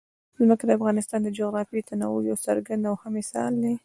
[0.41, 3.73] ځمکه د افغانستان د جغرافیوي تنوع یو څرګند او ښه مثال دی.